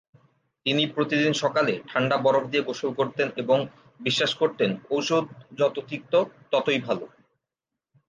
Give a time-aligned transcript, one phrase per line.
[0.65, 3.57] তিনি প্রতিদিন সকালে ঠাণ্ডা-বরফ দিয়ে গোসল করতেন এবং
[3.99, 5.25] বিশ্বাস করতেন "ঔষধ
[5.59, 6.13] যত তিক্ত,
[6.51, 6.99] ততই ভাল"।